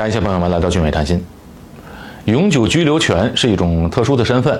[0.00, 1.22] 感谢朋友们来到俊伟谈心。
[2.24, 4.58] 永久居留权是一种特殊的身份，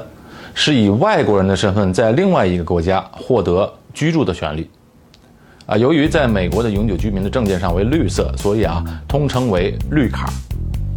[0.53, 4.69] 是以外国人的身份在另外一个国家获得居住的权利。
[5.65, 10.31] 啊，由于在美国的永久居民的证件上为绿色，所以啊，通称为绿卡。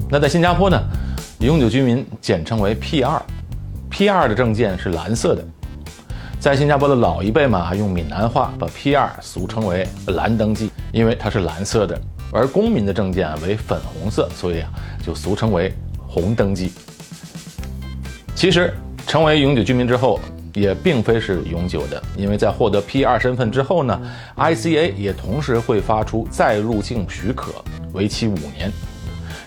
[0.10, 0.78] 那在新加坡呢，
[1.40, 5.46] 永久居民简称为 P2，P2 的证件是蓝色的。
[6.42, 11.98] 在新加坡的老一辈嘛，用闽南话把 P2 俗称为蓝登记，因为它是蓝色的。
[12.34, 14.70] 而公民的证件为粉红色，所以啊，
[15.06, 16.72] 就俗称为红登记。
[18.34, 18.74] 其实，
[19.06, 20.20] 成为永久居民之后，
[20.54, 24.02] 也并非是永久的，因为在获得 P2 身份之后呢
[24.36, 27.54] ，ICA 也同时会发出再入境许可，
[27.94, 28.72] 为期五年。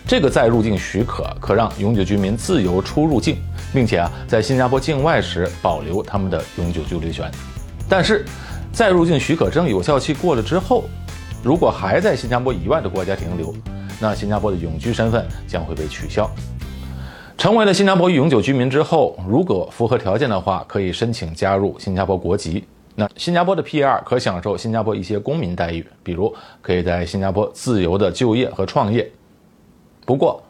[0.07, 3.39] 这个再入境许可可让永久居民自由出入境，
[3.75, 7.29] 并且啊，在新加坡境外时保留他们的永久居留权。
[7.89, 8.25] 但是，
[8.73, 10.85] 再入境许可证有效期过了之后，
[11.47, 13.55] 如果还在新加坡以外的国家停留，
[14.01, 16.29] 那新加坡的永居身份将会被取消。
[17.39, 22.65] 成为了新加坡永久居民之后，如果符合条件的话，可以申请加入新加坡国籍。
[22.97, 24.03] 那新加坡的 P.R.
[24.05, 29.09] 可享受新加坡一些公民待遇，比如可以在新加坡自由的就业和创业。
[30.05, 30.43] 不过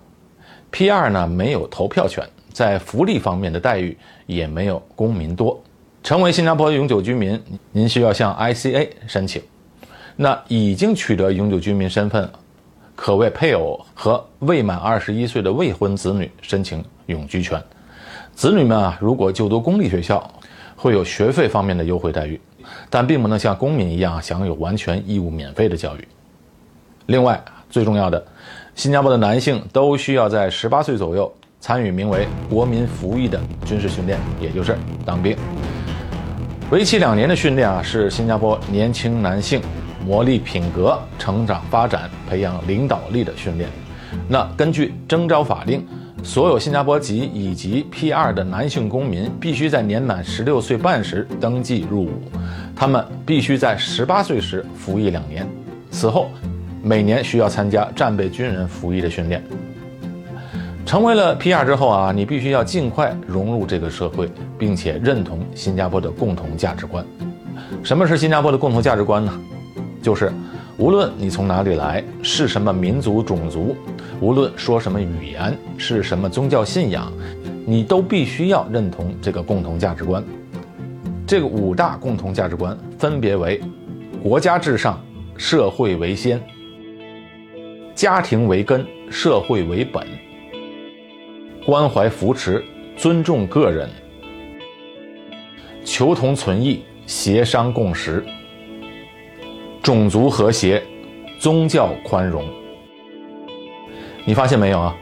[0.70, 1.10] ，P.R.
[1.10, 3.94] 呢没有投票权，在福利方面的待遇
[4.24, 5.62] 也没有公民多。
[6.02, 7.38] 成为新加坡永久居民，
[7.70, 8.96] 您需要向 I.C.A.
[9.06, 9.42] 申请。
[10.18, 12.26] 那已经取得永久居民身份，
[12.94, 17.62] 可为配偶和未满二十一岁的未婚子女申请永居权。
[18.34, 20.26] 子女们啊，如果就读公立学校，
[20.74, 22.40] 会有学费方面的优惠待遇，
[22.88, 26.08] 但并不能像公民一样享有完全义务免费的教育。
[27.04, 28.24] 另外，最重要的，
[28.74, 35.36] 新加坡的男性都需要在十八岁左右参与名为“国民服役”的军事训练，也就是当兵。
[36.70, 39.60] 为期两年的训练啊，是新加坡年轻男性。
[40.06, 43.68] 磨砺品格、成长发展、培养领导力的训练。
[44.28, 45.84] 那根据征召法令，
[46.22, 52.12] 所有新加坡籍以及 P2 的男性公民必须在年满十六岁半时登记入伍，
[52.74, 55.46] 他们必须在十八岁时服役两年，
[55.90, 56.30] 此后
[56.82, 59.42] 每年需要参加战备军人服役的训练。
[60.86, 67.04] 成为了 P2 之后啊，你必须要尽快融入这个社会，并且认同新加坡的共同价值观。
[67.82, 69.32] 什么是新加坡的共同价值观呢？
[70.06, 70.30] 就是，
[70.78, 73.76] 无论你从哪里来，是什么民族种族，
[74.20, 77.12] 无论说什么语言，是什么宗教信仰，
[77.66, 80.22] 你都必须要认同这个共同价值观。
[81.26, 83.60] 这个五大共同价值观分别为：
[84.22, 85.04] 国家至上，
[85.36, 86.38] 社会为先；
[87.92, 90.04] 家庭为根，社会为本；
[91.64, 92.64] 关怀扶持，
[92.96, 93.88] 尊重个人；
[95.84, 98.24] 求同存异，协商共识。
[99.86, 100.82] 种族和谐，
[101.38, 102.44] 宗教宽容。
[104.24, 104.96] 你发现没有啊？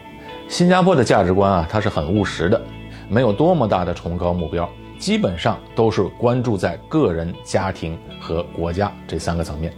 [0.47, 2.61] 新加坡的价值观啊，它是很务实的，
[3.09, 4.69] 没有多么大的崇高目标，
[4.99, 9.73] 基本上都是关注在个人、家庭和国家这三个层面。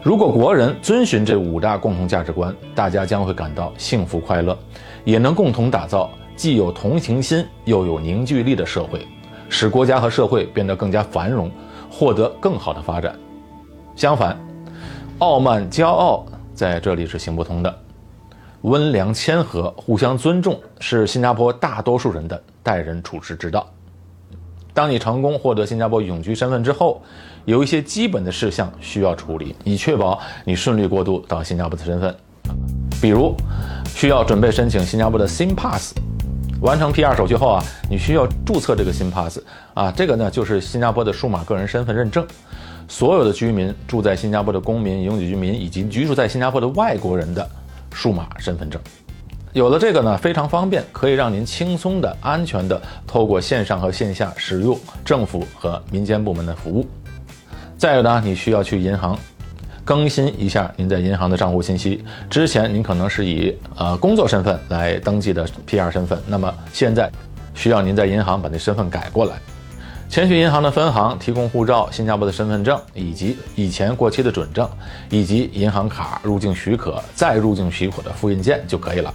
[0.00, 4.56] 如果国人遵循这五大共同价值观，大家将会感到幸福快乐，
[5.02, 9.04] 也能共同打造既有同情心又有凝聚力的社会，
[9.48, 11.50] 使国家和社会变得更加繁荣，
[11.90, 13.12] 获得更好的发展。
[13.94, 14.38] 相反，
[15.18, 17.78] 傲慢骄傲在这里是行不通的。
[18.62, 23.68] 温良谦和、互相尊重是新加坡大多数人的待人处事之道。
[24.72, 27.02] 当你成功获得新加坡永居身份之后，
[27.44, 32.14] 有一些基本的事项需要处理，以确保你顺利过渡到新加坡的身份。
[33.00, 33.34] 比如，
[33.86, 35.94] 需要准备申请新加坡的新 Pass。
[36.60, 39.40] 完成 P2 手续后啊，你需要注册这个新 Pass
[39.74, 42.24] 啊，这个呢就是新加坡的数码个人身份认证。
[42.92, 47.48] 所有的居民住在新加坡的公民、永久居民以及居住在新加坡的外国人的
[47.90, 48.78] 数码身份证，
[49.54, 56.86] 有了这个呢，非常方便，可以让您轻松的、安全的透过线上和线下使用政府和民间部门的服务。
[57.78, 59.18] 再有呢，你需要去银行
[59.86, 62.04] 更新一下您在银行的账户信息。
[62.28, 67.10] 之前您可能是以呃工作身份来登记的 PR 身份，那么现在
[67.54, 69.36] 需要您在银行把那身份改过来。
[70.12, 74.68] 前去银行的分行提供护照、新加坡的身份证以及以前过期的准证，
[75.08, 79.14] 以及银行卡、入境许可、再入境许可的复印件就可以了。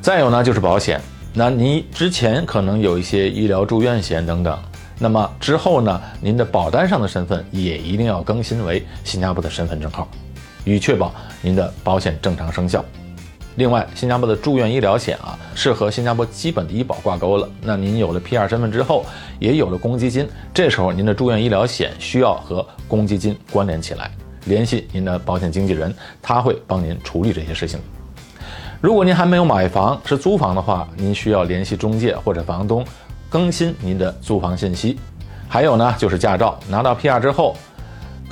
[0.00, 0.98] 再有呢，就是保险。
[1.34, 4.58] 那您之前可能有一些医疗住院险等等，
[4.98, 10.08] 那么之后呢，您的保单上的身份也一定要更新为新加坡的身份证号，
[10.64, 12.82] 以确保您的保险正常生效。
[13.56, 17.48] 另外，新加坡的住院医疗险啊，是和新加坡基本的医保挂钩了。
[17.62, 19.06] 那您有了 PR 身份之后，
[19.38, 24.10] 也有了公积金，这时候您的住院医疗险需要和公积金关联起来，
[24.46, 27.78] 联系您的保险经纪人，他会帮您处理这些事情。
[28.80, 32.84] 如果您还没有买房，是租房的话，您需要联系中介或者房东，
[33.30, 34.98] 更新您的租房信息。
[35.48, 37.56] 还有呢，就是驾照，拿到 PR 之后，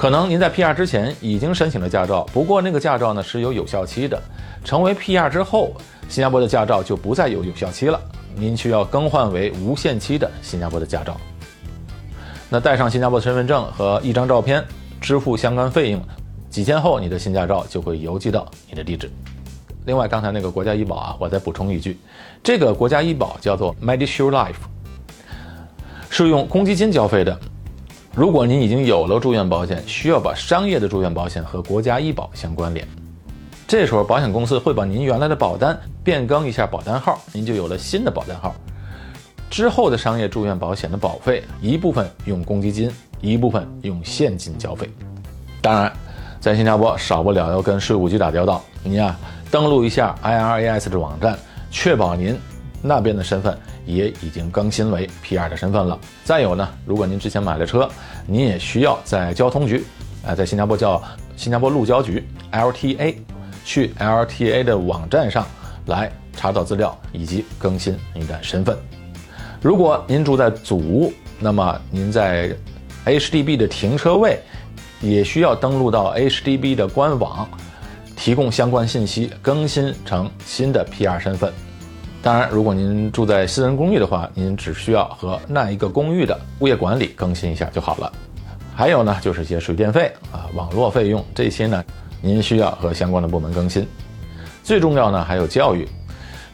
[0.03, 4.21] 可能您在 PR 之前已经申请了驾照，不过那个驾照呢是有有效期的。
[4.65, 5.73] 成为 PR 之后，
[6.09, 8.01] 新加坡的驾照就不再有有效期了，
[8.35, 11.17] 您需要更换为无限期的新加坡的驾照。
[12.51, 14.65] 那带上新加坡的身份证和一张照片，
[15.01, 16.03] 支付相关费用，
[16.51, 19.09] 几天后你的新驾照就会邮寄到你的地址。
[19.87, 21.97] 另外，刚才那个国家医保啊，我再补充一句，
[22.43, 24.55] 这个国家医保叫做 MediShield Life，
[26.11, 27.39] 是用公积金交费的。
[28.15, 32.87] 如果您已经有了住院保险，需要把商业的住院保险和国家医保相关联，
[33.67, 38.55] 这时候保险公司会把您原来的保单变更一下保单号，您就有了新的保单号。
[39.49, 42.91] 之后的商业住院保险的保费，一部分用公积金，
[43.23, 44.87] 一部分用现金交费。
[45.63, 45.91] 当然，
[46.39, 49.19] 在新加坡少不了要跟税务局打交道，您啊
[49.51, 51.39] 登录一下 IRAS 的网站，
[51.71, 52.39] 确保您
[52.83, 53.57] 那边的身份
[53.87, 55.99] 也已经更新为 PR 的身份了。
[56.25, 57.89] 再有呢，如果您之前买了车，
[58.27, 59.85] 您也需要在交通局，
[60.27, 61.03] 啊，在新加坡叫
[61.37, 63.15] 新加坡路交局 LTA，
[63.65, 65.47] 去 LTA 的网站上
[65.87, 68.77] 来查找资料以及更新您的身份。
[69.61, 72.55] 如果您住在祖屋，那么您在
[73.05, 74.41] HDB 的停车位
[75.01, 77.49] 也需要登录到 HDB 的官网，
[78.17, 81.53] 提供相关信息，更新成新的 PR 身份。
[82.23, 88.13] 当然，如果您住在私人公寓的话，您只需要和那一个公寓的物业管理更新一下就好了。
[88.77, 91.85] 还有呢，就是一些水电费啊、网络费用这些呢，
[92.21, 93.85] 您需要和相关的部门更新。
[94.63, 95.87] 最重要呢，还有教育。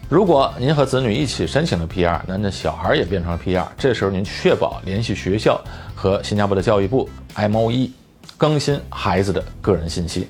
[0.09, 5.63] 如果您和子女一起申请了 PR，那那小孩也变成了 PR，这时候您确保联系学校
[5.95, 7.07] 和新加坡的教育部
[7.37, 7.91] MOE
[8.39, 10.29] 更新孩子的个人信息，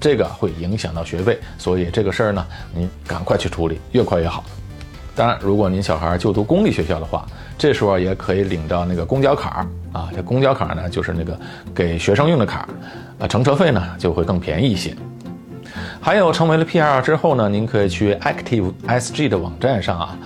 [0.00, 4.42] 这个会影响到学费，所以这个事儿呢，您赶快去处理，越快越好。
[5.18, 7.26] 当然，如果您小孩就读公立学校的话，
[7.58, 11.36] 这时候也可以领到那个公交卡啊，这公交卡呢就是那个
[11.74, 12.68] 给学生用的卡，
[13.18, 14.94] 啊，乘车费呢就会更便宜一些。
[16.00, 20.18] 还有成为了 PR 之后呢，您可以去 Active SG 的网站上啊，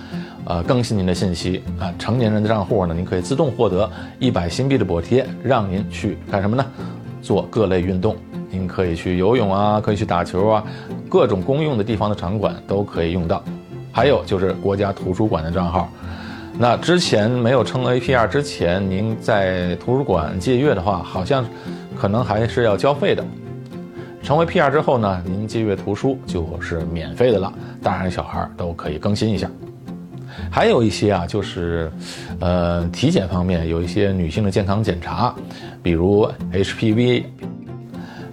[0.45, 1.91] 呃，更新您的信息啊。
[1.97, 3.89] 成年人的账户呢，您可以自动获得
[4.19, 6.63] 一百新币的补贴，让您去干什么呢？
[7.19, 8.15] 做各类运动，
[8.51, 10.63] 您可以去游泳啊，可以去打球啊，
[11.09, 13.43] 各种公用的地方的场馆都可以用到。
[13.93, 15.87] 还有就是国家图书馆的账号，
[16.57, 21.45] 那之前没有成为 PR 之前，您在图书馆借阅的话，好像
[21.95, 23.23] 可能还是要交费的。
[24.23, 27.53] 成为 PR 之后呢，您借阅图书就是免费的了，
[27.83, 29.47] 大人小孩都可以更新一下。
[30.49, 31.91] 还有一些啊，就是，
[32.39, 35.35] 呃，体检方面有一些女性的健康检查，
[35.83, 37.25] 比如 HPV、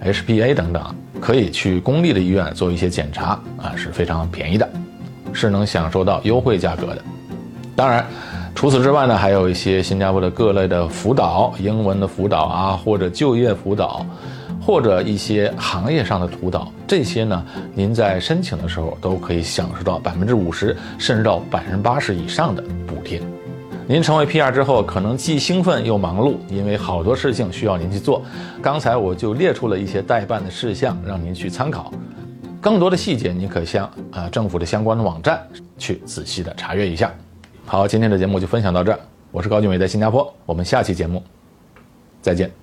[0.03, 4.67] HPA 等等，可以去公立的医院做一些检查啊，是非常便宜的，
[5.33, 7.01] 是能享受到优惠价格的。
[7.75, 8.05] 当然，
[8.53, 14.05] 除此之外呢，还有一些新加坡的各类的辅导，英文的辅导啊，或者就业辅导。
[14.63, 17.43] 或者一些行业上的辅导，这些呢，
[17.73, 23.19] 您在申请的时候都可以享受到百分之五十，甚至到百分之八十以上的补贴。
[23.87, 28.21] 您成为 PR 之后，可能既兴奋又忙碌，因为好多事情需要您去做。
[28.61, 31.91] 刚才我就列出了一些代办的事项，让您去参考。
[32.61, 35.45] 更多的细节，你可向啊政府的相关的网站
[35.79, 37.11] 去仔细的查阅一下。
[37.65, 38.97] 好，今天的节目就分享到这，
[39.31, 41.23] 我是高俊伟，在新加坡，我们下期节目
[42.21, 42.60] 再见。